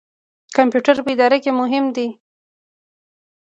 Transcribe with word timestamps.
کمپیوټر 0.57 0.95
په 1.05 1.09
اداره 1.15 1.37
کې 1.43 1.51
مهم 1.59 1.85
دی 1.95 2.07